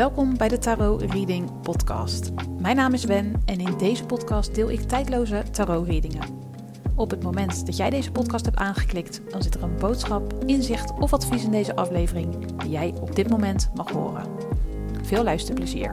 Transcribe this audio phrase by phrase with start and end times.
[0.00, 2.30] Welkom bij de Tarot Reading Podcast.
[2.58, 6.22] Mijn naam is Wen en in deze podcast deel ik tijdloze tarot readingen.
[6.94, 10.92] Op het moment dat jij deze podcast hebt aangeklikt, dan zit er een boodschap, inzicht
[10.98, 14.26] of advies in deze aflevering die jij op dit moment mag horen.
[15.02, 15.92] Veel luisterplezier.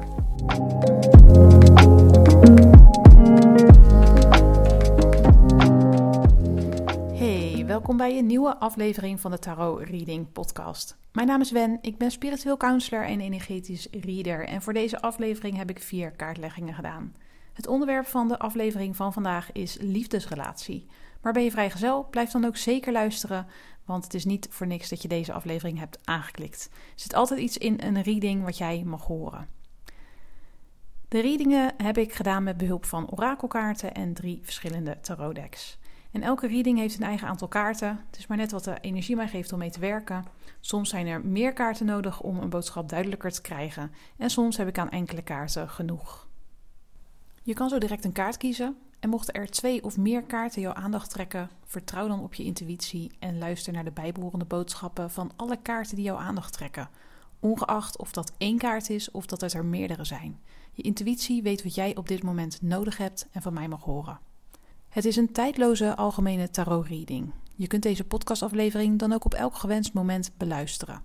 [7.88, 10.98] Welkom bij een nieuwe aflevering van de Tarot Reading Podcast.
[11.12, 15.58] Mijn naam is Wen, ik ben spiritueel counselor en energetisch reader en voor deze aflevering
[15.58, 17.16] heb ik vier kaartleggingen gedaan.
[17.54, 20.88] Het onderwerp van de aflevering van vandaag is liefdesrelatie.
[21.22, 22.08] Maar ben je vrijgezel?
[22.10, 23.48] Blijf dan ook zeker luisteren,
[23.86, 26.70] want het is niet voor niks dat je deze aflevering hebt aangeklikt.
[26.72, 29.48] Er zit altijd iets in een reading wat jij mag horen.
[31.08, 35.78] De readingen heb ik gedaan met behulp van orakelkaarten en drie verschillende tarotdecks.
[36.18, 38.06] En elke reading heeft een eigen aantal kaarten.
[38.08, 40.26] Het is maar net wat de energie mij geeft om mee te werken.
[40.60, 43.92] Soms zijn er meer kaarten nodig om een boodschap duidelijker te krijgen.
[44.18, 46.28] En soms heb ik aan enkele kaarten genoeg.
[47.44, 48.78] Je kan zo direct een kaart kiezen.
[49.00, 53.12] En mochten er twee of meer kaarten jouw aandacht trekken, vertrouw dan op je intuïtie
[53.20, 56.90] en luister naar de bijbehorende boodschappen van alle kaarten die jouw aandacht trekken.
[57.40, 60.40] Ongeacht of dat één kaart is of dat het er meerdere zijn.
[60.72, 64.27] Je intuïtie weet wat jij op dit moment nodig hebt en van mij mag horen.
[64.98, 67.32] Het is een tijdloze algemene tarot-reading.
[67.56, 71.04] Je kunt deze podcastaflevering dan ook op elk gewenst moment beluisteren.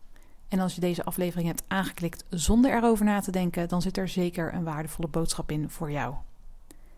[0.48, 4.08] En als je deze aflevering hebt aangeklikt zonder erover na te denken, dan zit er
[4.08, 6.14] zeker een waardevolle boodschap in voor jou.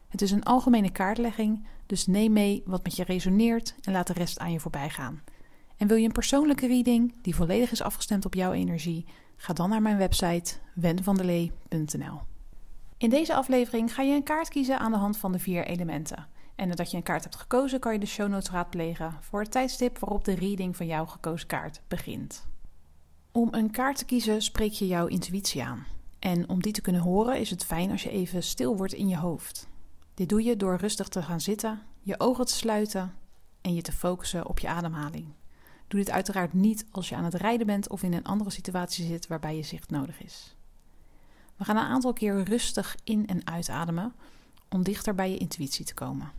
[0.09, 4.13] Het is een algemene kaartlegging, dus neem mee wat met je resoneert en laat de
[4.13, 5.23] rest aan je voorbij gaan.
[5.77, 9.07] En wil je een persoonlijke reading die volledig is afgestemd op jouw energie?
[9.37, 12.21] Ga dan naar mijn website wenvandelee.nl.
[12.97, 16.33] In deze aflevering ga je een kaart kiezen aan de hand van de vier elementen.
[16.55, 19.51] En nadat je een kaart hebt gekozen, kan je de show notes raadplegen voor het
[19.51, 22.47] tijdstip waarop de reading van jouw gekozen kaart begint.
[23.33, 25.87] Om een kaart te kiezen spreek je jouw intuïtie aan.
[26.19, 29.09] En om die te kunnen horen is het fijn als je even stil wordt in
[29.09, 29.69] je hoofd.
[30.15, 33.15] Dit doe je door rustig te gaan zitten, je ogen te sluiten
[33.61, 35.27] en je te focussen op je ademhaling.
[35.89, 39.07] Doe dit uiteraard niet als je aan het rijden bent of in een andere situatie
[39.07, 40.57] zit waarbij je zicht nodig is.
[41.57, 44.13] We gaan een aantal keer rustig in- en uitademen
[44.69, 46.33] om dichter bij je intuïtie te komen.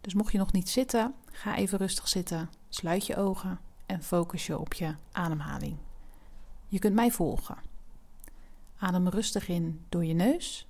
[0.00, 4.46] Dus mocht je nog niet zitten, ga even rustig zitten, sluit je ogen en focus
[4.46, 5.76] je op je ademhaling.
[6.66, 7.58] Je kunt mij volgen.
[8.78, 10.66] Adem rustig in door je neus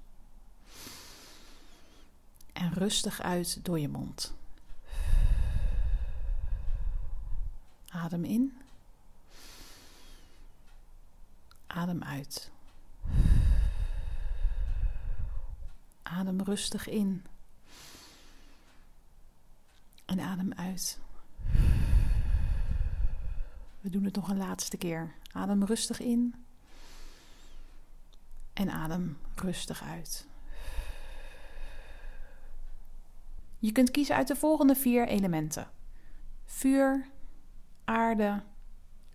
[2.59, 4.35] en rustig uit door je mond.
[7.89, 8.59] Adem in.
[11.67, 12.51] Adem uit.
[16.03, 17.25] Adem rustig in.
[20.29, 21.01] Adem uit.
[23.81, 25.15] We doen het nog een laatste keer.
[25.33, 26.35] Adem rustig in.
[28.53, 30.27] En adem rustig uit.
[33.59, 35.71] Je kunt kiezen uit de volgende vier elementen:
[36.45, 37.09] vuur,
[37.85, 38.43] aarde,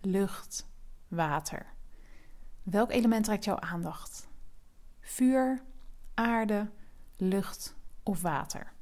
[0.00, 0.68] lucht,
[1.08, 1.66] water.
[2.62, 4.28] Welk element trekt jouw aandacht?
[5.00, 5.62] Vuur,
[6.14, 6.70] aarde,
[7.16, 8.73] lucht of water?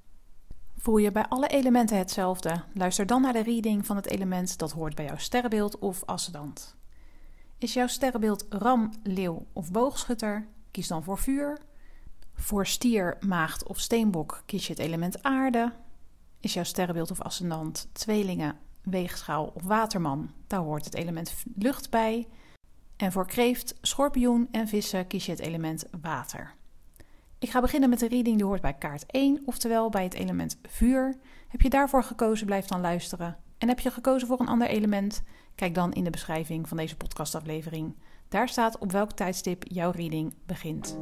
[0.83, 2.63] Voel je bij alle elementen hetzelfde?
[2.75, 6.77] Luister dan naar de reading van het element dat hoort bij jouw sterrenbeeld of ascendant.
[7.59, 10.49] Is jouw sterrenbeeld ram, leeuw of boogschutter?
[10.71, 11.59] Kies dan voor vuur.
[12.35, 15.73] Voor stier, maagd of steenbok kies je het element aarde.
[16.41, 20.31] Is jouw sterrenbeeld of ascendant tweelingen, weegschaal of waterman?
[20.47, 22.29] Daar hoort het element lucht bij.
[22.97, 26.55] En voor kreeft, schorpioen en vissen kies je het element water.
[27.43, 30.59] Ik ga beginnen met de reading die hoort bij kaart 1, oftewel bij het element
[30.69, 31.15] vuur.
[31.49, 33.37] Heb je daarvoor gekozen, blijf dan luisteren.
[33.59, 35.23] En heb je gekozen voor een ander element?
[35.55, 37.95] Kijk dan in de beschrijving van deze podcastaflevering.
[38.29, 40.99] Daar staat op welk tijdstip jouw reading begint.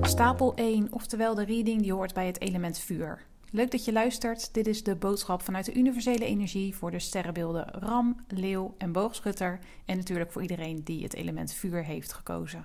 [0.00, 3.26] Stapel 1, oftewel de reading die hoort bij het element vuur.
[3.52, 4.54] Leuk dat je luistert.
[4.54, 9.58] Dit is de boodschap vanuit de universele energie voor de sterrenbeelden Ram, Leeuw en Boogschutter.
[9.84, 12.64] En natuurlijk voor iedereen die het element vuur heeft gekozen.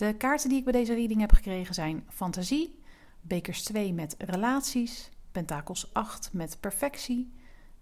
[0.00, 2.78] De kaarten die ik bij deze reading heb gekregen zijn Fantasie,
[3.20, 7.32] Bekers 2 met Relaties, Pentakels 8 met Perfectie,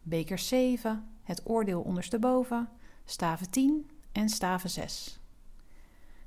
[0.03, 2.69] Bekers 7, Het Oordeel ondersteboven,
[3.05, 5.21] Staven 10 en Staven 6.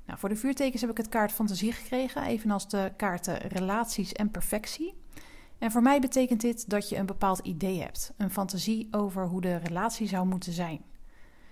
[0.06, 4.30] Nou, voor de vuurtekens heb ik het kaart Fantasie gekregen, evenals de kaarten Relaties en
[4.30, 4.94] Perfectie.
[5.58, 9.40] En voor mij betekent dit dat je een bepaald idee hebt, een fantasie over hoe
[9.40, 10.82] de relatie zou moeten zijn.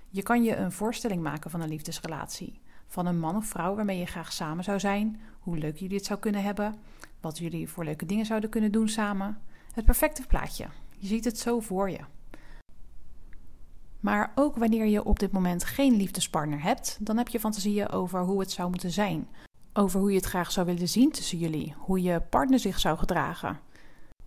[0.09, 2.61] Je kan je een voorstelling maken van een liefdesrelatie,
[2.91, 6.07] van een man of vrouw waarmee je graag samen zou zijn, hoe leuk jullie het
[6.07, 6.75] zou kunnen hebben,
[7.21, 9.39] wat jullie voor leuke dingen zouden kunnen doen samen.
[9.73, 10.67] Het perfecte plaatje.
[10.99, 11.99] Je ziet het zo voor je.
[14.01, 18.21] Maar ook wanneer je op dit moment geen liefdespartner hebt, dan heb je fantasieën over
[18.21, 19.29] hoe het zou moeten zijn.
[19.73, 22.99] Over hoe je het graag zou willen zien tussen jullie, hoe je partner zich zou
[22.99, 23.61] gedragen.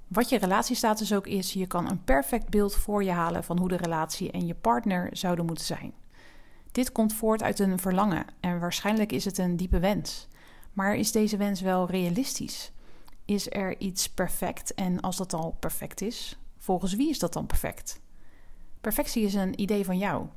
[0.08, 3.68] Wat je relatiestatus ook is, je kan een perfect beeld voor je halen van hoe
[3.68, 5.94] de relatie en je partner zouden moeten zijn.
[6.74, 10.28] Dit komt voort uit een verlangen en waarschijnlijk is het een diepe wens.
[10.72, 12.72] Maar is deze wens wel realistisch?
[13.26, 17.46] Is er iets perfect en als dat al perfect is, volgens wie is dat dan
[17.46, 18.02] perfect?
[18.82, 20.28] Perfectie is een idee van jou.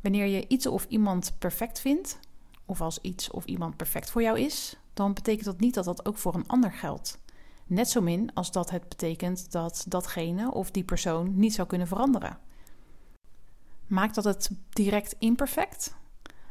[0.00, 2.18] Wanneer je iets of iemand perfect vindt,
[2.66, 6.06] of als iets of iemand perfect voor jou is, dan betekent dat niet dat dat
[6.06, 7.18] ook voor een ander geldt.
[7.66, 11.86] Net zo min als dat het betekent dat datgene of die persoon niet zou kunnen
[11.86, 12.38] veranderen.
[13.88, 15.96] Maakt dat het direct imperfect?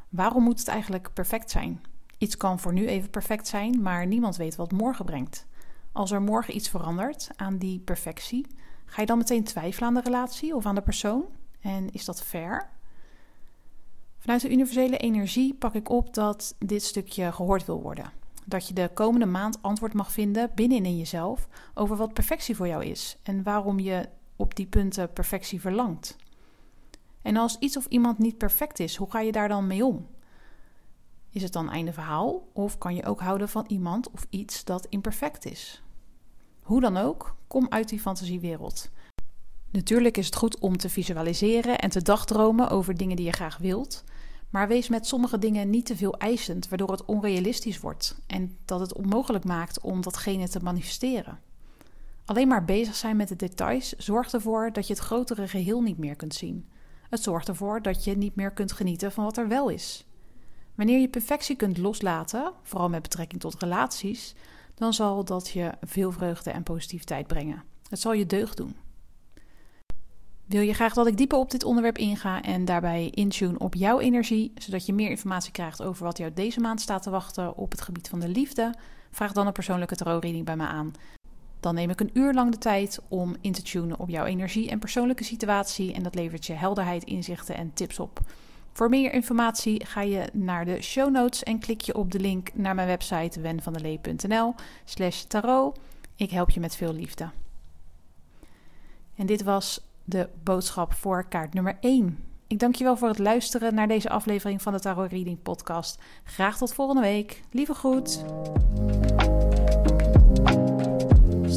[0.09, 1.81] Waarom moet het eigenlijk perfect zijn?
[2.17, 5.45] Iets kan voor nu even perfect zijn, maar niemand weet wat morgen brengt.
[5.91, 8.47] Als er morgen iets verandert aan die perfectie,
[8.85, 11.25] ga je dan meteen twijfelen aan de relatie of aan de persoon?
[11.59, 12.69] En is dat fair?
[14.17, 18.11] Vanuit de universele energie pak ik op dat dit stukje gehoord wil worden.
[18.45, 22.85] Dat je de komende maand antwoord mag vinden binnenin jezelf over wat perfectie voor jou
[22.85, 26.17] is en waarom je op die punten perfectie verlangt.
[27.21, 30.07] En als iets of iemand niet perfect is, hoe ga je daar dan mee om?
[31.29, 34.85] Is het dan einde verhaal of kan je ook houden van iemand of iets dat
[34.89, 35.83] imperfect is?
[36.61, 38.89] Hoe dan ook, kom uit die fantasiewereld.
[39.71, 43.57] Natuurlijk is het goed om te visualiseren en te dagdromen over dingen die je graag
[43.57, 44.03] wilt.
[44.49, 48.79] Maar wees met sommige dingen niet te veel eisend, waardoor het onrealistisch wordt en dat
[48.79, 51.39] het onmogelijk maakt om datgene te manifesteren.
[52.25, 55.97] Alleen maar bezig zijn met de details zorgt ervoor dat je het grotere geheel niet
[55.97, 56.67] meer kunt zien.
[57.09, 60.06] Het zorgt ervoor dat je niet meer kunt genieten van wat er wel is.
[60.75, 64.36] Wanneer je perfectie kunt loslaten, vooral met betrekking tot relaties,
[64.75, 67.63] dan zal dat je veel vreugde en positiviteit brengen.
[67.89, 68.75] Het zal je deugd doen.
[70.45, 74.00] Wil je graag dat ik dieper op dit onderwerp inga en daarbij intune op jouw
[74.00, 77.71] energie, zodat je meer informatie krijgt over wat jou deze maand staat te wachten op
[77.71, 78.74] het gebied van de liefde?
[79.12, 80.94] Vraag dan een persoonlijke tarotreading bij me aan.
[81.59, 84.69] Dan neem ik een uur lang de tijd om in te tunen op jouw energie
[84.69, 88.19] en persoonlijke situatie en dat levert je helderheid, inzichten en tips op.
[88.71, 92.50] Voor meer informatie ga je naar de show notes en klik je op de link
[92.54, 94.56] naar mijn website wenvandelee.nl
[94.86, 95.80] slash tarot.
[96.15, 97.30] Ik help je met veel liefde.
[99.15, 102.18] En dit was de boodschap voor kaart nummer 1.
[102.48, 106.00] Ik dank je wel voor het luisteren naar deze aflevering van de Tarot Reading Podcast.
[106.24, 107.44] Graag tot volgende week.
[107.51, 108.24] Lieve groet.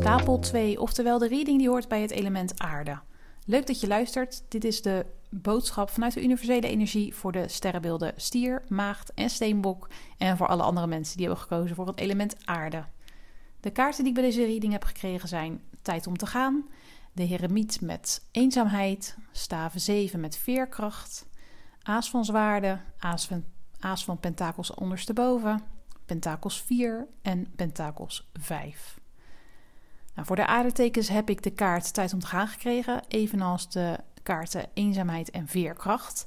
[0.01, 2.99] Stapel 2, oftewel de reading die hoort bij het element aarde.
[3.45, 4.43] Leuk dat je luistert.
[4.49, 9.89] Dit is de boodschap vanuit de universele energie voor de sterrenbeelden stier, maagd en steenbok.
[10.19, 12.85] En voor alle andere mensen die hebben gekozen voor het element aarde.
[13.61, 16.69] De kaarten die ik bij deze reading heb gekregen zijn tijd om te gaan,
[17.13, 21.27] de heremiet met eenzaamheid, staven 7 met veerkracht,
[21.83, 23.45] aas van zwaarden, aas van,
[23.79, 25.63] aas van pentakels ondersteboven,
[26.07, 29.00] pentakels 4 en pentakels 5.
[30.15, 33.99] Nou, voor de aardetekens heb ik de kaart tijd om te gaan gekregen, evenals de
[34.23, 36.27] kaarten eenzaamheid en veerkracht.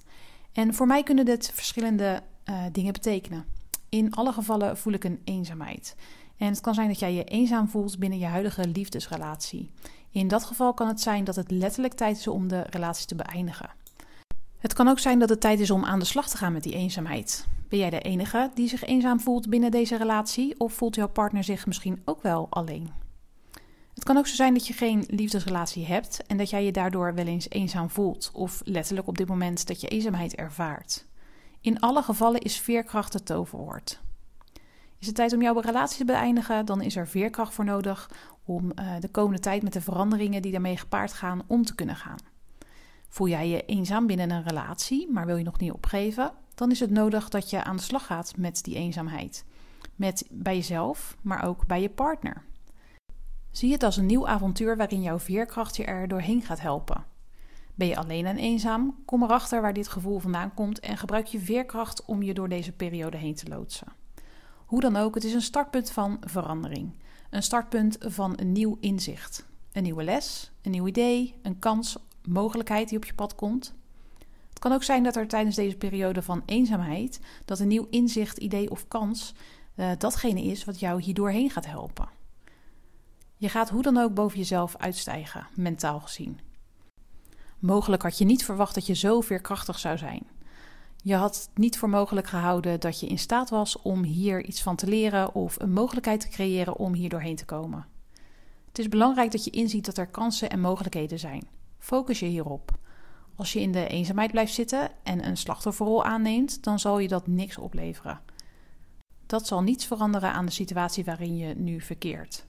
[0.52, 3.46] En voor mij kunnen dit verschillende uh, dingen betekenen.
[3.90, 5.96] In alle gevallen voel ik een eenzaamheid.
[6.38, 9.72] En het kan zijn dat jij je eenzaam voelt binnen je huidige liefdesrelatie.
[10.12, 13.16] In dat geval kan het zijn dat het letterlijk tijd is om de relatie te
[13.16, 13.70] beëindigen.
[14.58, 16.64] Het kan ook zijn dat het tijd is om aan de slag te gaan met
[16.64, 17.48] die eenzaamheid.
[17.70, 21.44] Ben jij de enige die zich eenzaam voelt binnen deze relatie of voelt jouw partner
[21.44, 22.92] zich misschien ook wel alleen?
[23.94, 27.14] Het kan ook zo zijn dat je geen liefdesrelatie hebt en dat jij je daardoor
[27.14, 31.06] wel eens eenzaam voelt, of letterlijk op dit moment dat je eenzaamheid ervaart.
[31.62, 34.02] In alle gevallen is veerkracht het toverwoord.
[35.00, 38.10] Is het tijd om jouw relatie te beëindigen, dan is er veerkracht voor nodig
[38.44, 41.96] om uh, de komende tijd met de veranderingen die daarmee gepaard gaan om te kunnen
[41.96, 42.18] gaan.
[43.10, 46.80] Voel jij je eenzaam binnen een relatie, maar wil je nog niet opgeven, dan is
[46.80, 49.46] het nodig dat je aan de slag gaat met die eenzaamheid.
[49.96, 52.44] Met bij jezelf, maar ook bij je partner.
[53.54, 57.06] Zie het als een nieuw avontuur waarin jouw veerkracht je er doorheen gaat helpen.
[57.76, 58.96] Ben je alleen en eenzaam?
[59.06, 62.72] Kom erachter waar dit gevoel vandaan komt en gebruik je veerkracht om je door deze
[62.72, 63.88] periode heen te loodsen.
[64.66, 66.94] Hoe dan ook, het is een startpunt van verandering.
[67.30, 69.46] Een startpunt van een nieuw inzicht.
[69.72, 73.74] Een nieuwe les, een nieuw idee, een kans, mogelijkheid die op je pad komt.
[74.50, 78.38] Het kan ook zijn dat er tijdens deze periode van eenzaamheid dat een nieuw inzicht,
[78.38, 79.34] idee of kans
[79.76, 82.22] uh, datgene is wat jou hier doorheen gaat helpen.
[83.44, 86.40] Je gaat hoe dan ook boven jezelf uitstijgen, mentaal gezien.
[87.60, 90.28] Mogelijk had je niet verwacht dat je zo veerkrachtig zou zijn.
[91.02, 94.76] Je had niet voor mogelijk gehouden dat je in staat was om hier iets van
[94.76, 97.86] te leren of een mogelijkheid te creëren om hier doorheen te komen.
[98.68, 101.48] Het is belangrijk dat je inziet dat er kansen en mogelijkheden zijn.
[101.80, 102.72] Focus je hierop.
[103.36, 107.28] Als je in de eenzaamheid blijft zitten en een slachtofferrol aanneemt, dan zal je dat
[107.28, 108.22] niks opleveren.
[109.26, 112.46] Dat zal niets veranderen aan de situatie waarin je nu verkeert.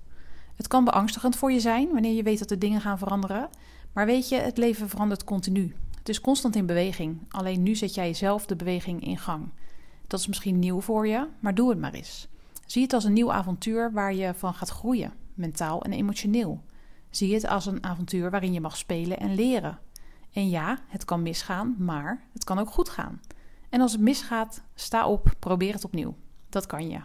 [0.56, 3.48] Het kan beangstigend voor je zijn wanneer je weet dat de dingen gaan veranderen,
[3.92, 5.74] maar weet je, het leven verandert continu.
[5.98, 9.48] Het is constant in beweging, alleen nu zet jij zelf de beweging in gang.
[10.06, 12.28] Dat is misschien nieuw voor je, maar doe het maar eens.
[12.66, 16.62] Zie het als een nieuw avontuur waar je van gaat groeien, mentaal en emotioneel.
[17.10, 19.78] Zie het als een avontuur waarin je mag spelen en leren.
[20.32, 23.20] En ja, het kan misgaan, maar het kan ook goed gaan.
[23.68, 26.14] En als het misgaat, sta op, probeer het opnieuw.
[26.48, 27.00] Dat kan je.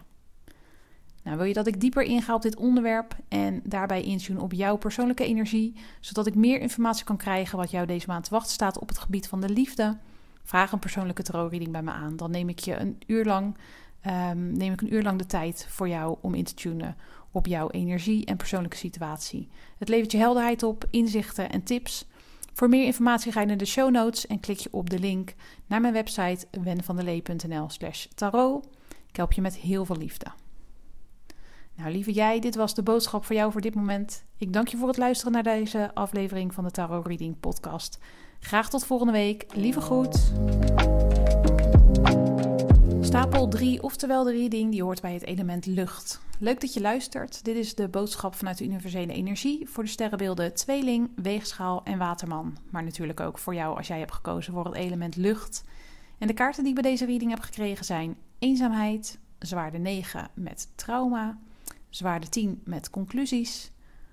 [1.22, 4.76] Nou, wil je dat ik dieper inga op dit onderwerp en daarbij intune op jouw
[4.76, 8.88] persoonlijke energie, zodat ik meer informatie kan krijgen wat jou deze maand wacht staat op
[8.88, 9.96] het gebied van de liefde?
[10.42, 12.16] Vraag een persoonlijke tarotreading bij me aan.
[12.16, 13.56] Dan neem ik je een uur lang,
[14.06, 16.96] um, neem ik een uur lang de tijd voor jou om in te tunen
[17.32, 19.48] op jouw energie en persoonlijke situatie.
[19.78, 22.06] Het levert je helderheid op, inzichten en tips.
[22.52, 25.34] Voor meer informatie ga je naar de show notes en klik je op de link
[25.66, 28.68] naar mijn website wenvandelee.nl/slash tarot.
[29.08, 30.26] Ik help je met heel veel liefde.
[31.80, 34.24] Nou, lieve jij, dit was de boodschap voor jou voor dit moment.
[34.36, 37.98] Ik dank je voor het luisteren naar deze aflevering van de Tarot Reading Podcast.
[38.40, 39.46] Graag tot volgende week.
[39.54, 40.32] Lieve groet.
[43.00, 46.20] Stapel 3, oftewel de reading, die hoort bij het element lucht.
[46.38, 47.44] Leuk dat je luistert.
[47.44, 52.56] Dit is de boodschap vanuit de universele energie voor de sterrenbeelden tweeling, weegschaal en waterman.
[52.70, 55.64] Maar natuurlijk ook voor jou als jij hebt gekozen voor het element lucht.
[56.18, 60.68] En de kaarten die ik bij deze reading heb gekregen zijn eenzaamheid, zwaarde 9 met
[60.74, 61.38] trauma,
[61.90, 63.72] zwaarde 10 met conclusies,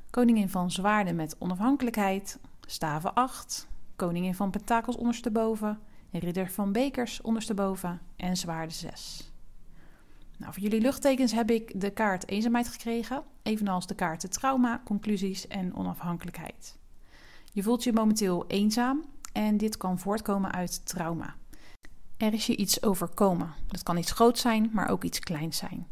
[0.09, 5.79] koningin van zwaarden met onafhankelijkheid, staven 8, koningin van pentakels ondersteboven,
[6.11, 9.31] ridder van bekers ondersteboven en zwaarde 6.
[10.37, 15.47] Nou, voor jullie luchttekens heb ik de kaart eenzaamheid gekregen, evenals de kaarten trauma, conclusies
[15.47, 16.77] en onafhankelijkheid.
[17.53, 21.35] Je voelt je momenteel eenzaam en dit kan voortkomen uit trauma.
[22.17, 23.53] Er is je iets overkomen.
[23.67, 25.87] Dat kan iets groot zijn, maar ook iets kleins zijn.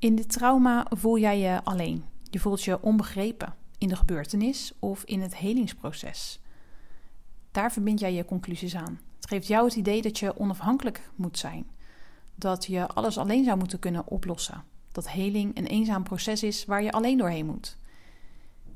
[0.00, 2.04] In dit trauma voel jij je alleen.
[2.30, 6.40] Je voelt je onbegrepen in de gebeurtenis of in het helingsproces.
[7.50, 9.00] Daar verbind jij je conclusies aan.
[9.16, 11.66] Het geeft jou het idee dat je onafhankelijk moet zijn.
[12.34, 14.64] Dat je alles alleen zou moeten kunnen oplossen.
[14.92, 17.76] Dat heling een eenzaam proces is waar je alleen doorheen moet.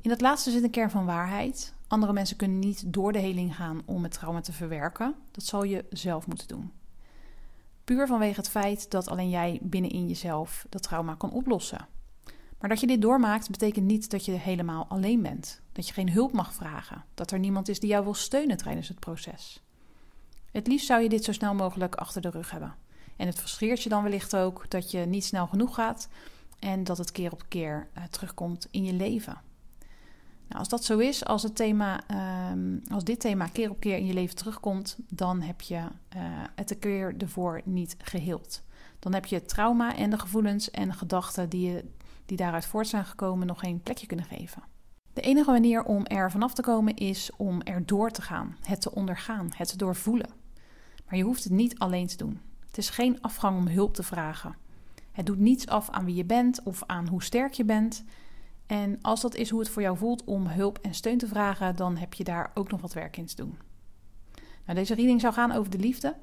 [0.01, 1.73] In dat laatste zit een kern van waarheid.
[1.87, 5.15] Andere mensen kunnen niet door de heling gaan om het trauma te verwerken.
[5.31, 6.71] Dat zal je zelf moeten doen.
[7.85, 11.87] Puur vanwege het feit dat alleen jij binnenin jezelf dat trauma kan oplossen.
[12.59, 15.61] Maar dat je dit doormaakt betekent niet dat je helemaal alleen bent.
[15.71, 17.03] Dat je geen hulp mag vragen.
[17.13, 19.63] Dat er niemand is die jou wil steunen tijdens het proces.
[20.51, 22.75] Het liefst zou je dit zo snel mogelijk achter de rug hebben.
[23.15, 26.07] En het frustreert je dan wellicht ook dat je niet snel genoeg gaat
[26.59, 29.41] en dat het keer op keer uh, terugkomt in je leven.
[30.47, 32.03] Nou, als dat zo is, als, het thema,
[32.51, 35.87] um, als dit thema keer op keer in je leven terugkomt, dan heb je uh,
[36.55, 38.63] het een keer ervoor niet geheeld.
[38.99, 41.85] Dan heb je het trauma en de gevoelens en gedachten die, je,
[42.25, 44.63] die daaruit voort zijn gekomen nog geen plekje kunnen geven.
[45.13, 48.81] De enige manier om er vanaf te komen is om er door te gaan, het
[48.81, 50.29] te ondergaan, het te doorvoelen.
[51.05, 52.39] Maar je hoeft het niet alleen te doen.
[52.67, 54.55] Het is geen afgang om hulp te vragen.
[55.11, 58.03] Het doet niets af aan wie je bent of aan hoe sterk je bent.
[58.65, 61.75] En als dat is hoe het voor jou voelt om hulp en steun te vragen,
[61.75, 63.57] dan heb je daar ook nog wat werk in te doen.
[64.65, 66.15] Nou, deze reading zou gaan over de liefde,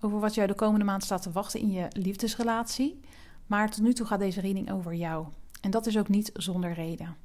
[0.00, 3.00] over wat jou de komende maand staat te wachten in je liefdesrelatie.
[3.46, 5.26] Maar tot nu toe gaat deze reading over jou.
[5.60, 7.16] En dat is ook niet zonder reden.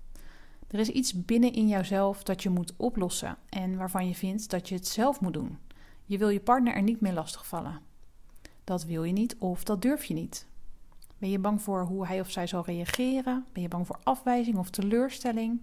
[0.68, 4.70] Er is iets binnen in jouzelf dat je moet oplossen en waarvan je vindt dat
[4.70, 5.58] je het zelf moet doen.
[6.06, 7.80] Je wil je partner er niet mee lastigvallen.
[8.64, 10.48] Dat wil je niet of dat durf je niet.
[11.26, 13.46] Ben je bang voor hoe hij of zij zal reageren?
[13.54, 15.62] Ben je bang voor afwijzing of teleurstelling?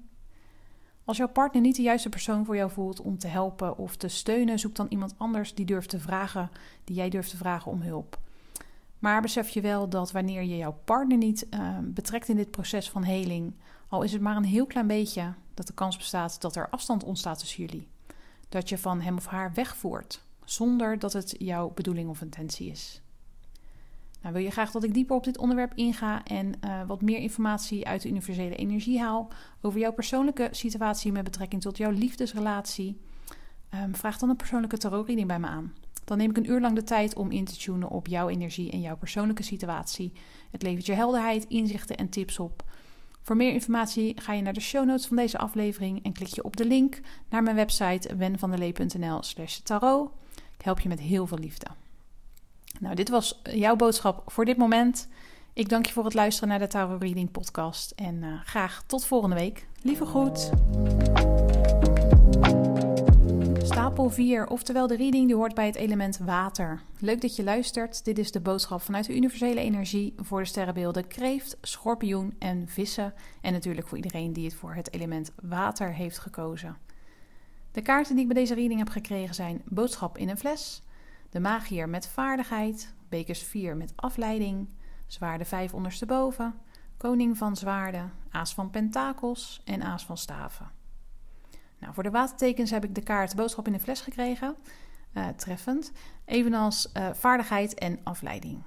[1.04, 4.08] Als jouw partner niet de juiste persoon voor jou voelt om te helpen of te
[4.08, 6.50] steunen, zoek dan iemand anders die durft te vragen,
[6.84, 8.18] die jij durft te vragen om hulp.
[8.98, 12.90] Maar besef je wel dat wanneer je jouw partner niet uh, betrekt in dit proces
[12.90, 13.54] van heling,
[13.88, 17.04] al is het maar een heel klein beetje, dat de kans bestaat dat er afstand
[17.04, 17.88] ontstaat tussen jullie.
[18.48, 23.01] Dat je van hem of haar wegvoert, zonder dat het jouw bedoeling of intentie is.
[24.22, 27.18] Nou, wil je graag dat ik dieper op dit onderwerp inga en uh, wat meer
[27.18, 29.28] informatie uit de universele energie haal
[29.60, 33.00] over jouw persoonlijke situatie met betrekking tot jouw liefdesrelatie?
[33.74, 35.72] Um, vraag dan een persoonlijke tarotreading bij me aan.
[36.04, 38.70] Dan neem ik een uur lang de tijd om in te tunen op jouw energie
[38.70, 40.12] en jouw persoonlijke situatie.
[40.50, 42.64] Het levert je helderheid, inzichten en tips op.
[43.22, 46.44] Voor meer informatie ga je naar de show notes van deze aflevering en klik je
[46.44, 50.10] op de link naar mijn website wenvandelee.nl/slash tarot.
[50.58, 51.66] Ik help je met heel veel liefde.
[52.82, 55.08] Nou, dit was jouw boodschap voor dit moment.
[55.52, 59.04] Ik dank je voor het luisteren naar de Tarot Reading podcast en uh, graag tot
[59.04, 59.66] volgende week.
[59.82, 60.50] Lieve groet.
[63.62, 66.82] stapel 4, oftewel de reading, die hoort bij het element water.
[66.98, 68.04] Leuk dat je luistert.
[68.04, 73.14] Dit is de boodschap vanuit de universele energie voor de sterrenbeelden kreeft, schorpioen en vissen.
[73.40, 76.76] En natuurlijk voor iedereen die het voor het element water heeft gekozen.
[77.72, 80.82] De kaarten die ik bij deze reading heb gekregen zijn boodschap in een fles,
[81.32, 84.68] de magier met vaardigheid, bekers 4 met afleiding,
[85.06, 86.54] zwaarde 5 ondersteboven,
[86.96, 90.70] koning van zwaarden, aas van pentakels en aas van staven.
[91.78, 94.56] Nou, voor de watertekens heb ik de kaart boodschap in een fles gekregen.
[95.12, 95.92] Uh, treffend.
[96.24, 98.62] Evenals uh, vaardigheid en afleiding.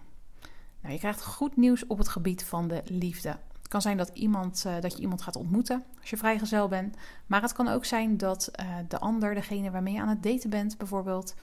[0.82, 3.30] Nou, je krijgt goed nieuws op het gebied van de liefde.
[3.58, 6.98] Het kan zijn dat, iemand, uh, dat je iemand gaat ontmoeten als je vrijgezel bent.
[7.26, 8.52] Maar het kan ook zijn dat
[8.88, 11.36] de ander, degene waarmee je aan het daten bent bijvoorbeeld...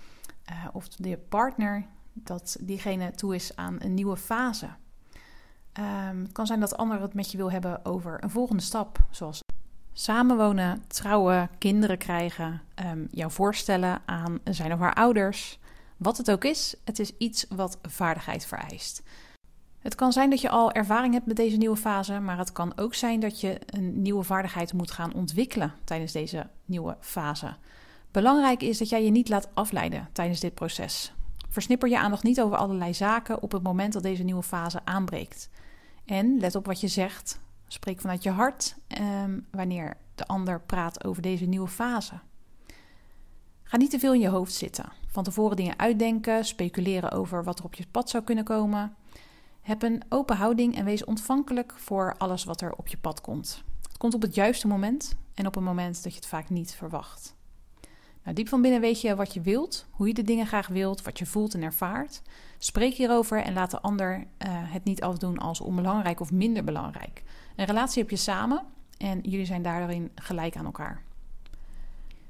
[0.73, 4.69] of de partner, dat diegene toe is aan een nieuwe fase.
[5.79, 8.63] Um, het kan zijn dat de ander het met je wil hebben over een volgende
[8.63, 9.41] stap, zoals
[9.93, 15.59] Samenwonen, trouwen, kinderen krijgen, um, jou voorstellen aan zijn of haar ouders.
[15.97, 19.03] Wat het ook is, het is iets wat vaardigheid vereist.
[19.79, 22.73] Het kan zijn dat je al ervaring hebt met deze nieuwe fase, maar het kan
[22.77, 27.55] ook zijn dat je een nieuwe vaardigheid moet gaan ontwikkelen tijdens deze nieuwe fase.
[28.13, 31.15] Belangrijk is dat jij je niet laat afleiden tijdens dit proces.
[31.49, 35.51] Versnipper je aandacht niet over allerlei zaken op het moment dat deze nieuwe fase aanbreekt.
[36.05, 37.41] En let op wat je zegt,
[37.73, 42.15] Spreek vanuit je hart ehm, wanneer de ander praat over deze nieuwe fase.
[43.63, 44.93] Ga niet te veel in je hoofd zitten.
[45.07, 48.97] Van tevoren dingen uitdenken, speculeren over wat er op je pad zou kunnen komen.
[49.61, 53.63] Heb een open houding en wees ontvankelijk voor alles wat er op je pad komt.
[53.83, 56.75] Het komt op het juiste moment en op een moment dat je het vaak niet
[56.75, 57.35] verwacht.
[58.23, 61.03] Nou, diep van binnen weet je wat je wilt, hoe je de dingen graag wilt,
[61.03, 62.23] wat je voelt en ervaart.
[62.59, 67.23] Spreek hierover en laat de ander uh, het niet afdoen als onbelangrijk of minder belangrijk.
[67.57, 68.63] Een relatie heb je samen
[68.99, 71.03] en jullie zijn daarin gelijk aan elkaar.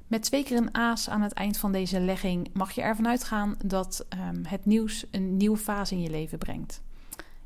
[0.07, 3.55] Met twee keer een aas aan het eind van deze legging mag je ervan uitgaan
[3.65, 6.81] dat um, het nieuws een nieuwe fase in je leven brengt.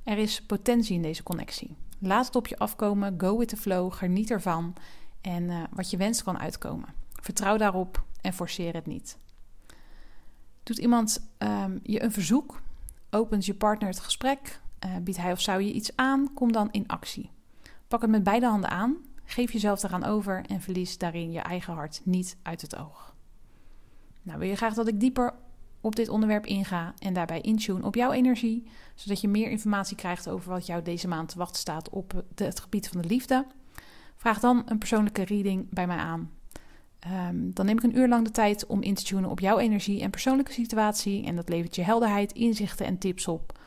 [0.04, 1.76] Er is potentie in deze connectie.
[2.00, 4.74] Laat het op je afkomen, go with the flow, geniet ervan
[5.22, 6.90] en uh, wat je wenst kan uitkomen.
[7.14, 9.18] Vertrouw daarop en forceer het niet.
[10.64, 12.62] Doet iemand um, je een verzoek?
[13.10, 14.62] Opent je partner het gesprek?
[14.86, 16.34] Uh, biedt hij of zou je iets aan?
[16.34, 17.32] Kom dan in actie.
[17.88, 21.74] Pak het met beide handen aan, geef jezelf eraan over en verlies daarin je eigen
[21.74, 23.16] hart niet uit het oog.
[24.22, 25.34] Nou, wil je graag dat ik dieper
[25.82, 30.30] op dit onderwerp inga en daarbij intune op jouw energie, zodat je meer informatie krijgt
[30.30, 33.46] over wat jou deze maand te wachten staat op het gebied van de liefde?
[34.16, 36.37] Vraag dan een persoonlijke reading bij mij aan.
[37.30, 39.58] Um, dan neem ik een uur lang de tijd om in te tunen op jouw
[39.58, 41.26] energie en persoonlijke situatie.
[41.26, 43.58] En dat levert je helderheid, inzichten en tips op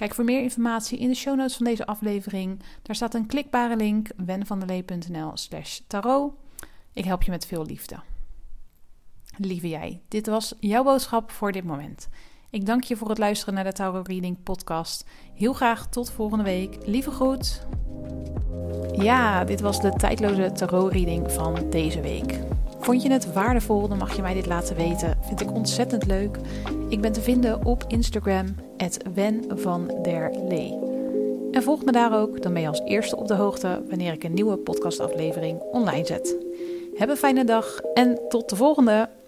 [0.00, 2.62] Kijk voor meer informatie in de show notes van deze aflevering.
[2.82, 6.32] Daar staat een klikbare link wenvandelee.nl slash tarot.
[6.92, 7.96] Ik help je met veel liefde.
[9.36, 12.08] Lieve jij, dit was jouw boodschap voor dit moment.
[12.50, 15.04] Ik dank je voor het luisteren naar de Tarot Reading podcast.
[15.34, 16.86] Heel graag tot volgende week.
[16.86, 17.66] Lieve groet.
[18.92, 22.49] Ja, dit was de tijdloze tarot reading van deze week.
[22.80, 25.18] Vond je het waardevol, dan mag je mij dit laten weten.
[25.20, 26.38] Vind ik ontzettend leuk.
[26.88, 28.46] Ik ben te vinden op Instagram,
[29.14, 30.78] Wen van der Lee.
[31.50, 34.24] En volg me daar ook, dan ben je als eerste op de hoogte wanneer ik
[34.24, 36.36] een nieuwe podcastaflevering online zet.
[36.94, 39.19] Heb een fijne dag en tot de volgende!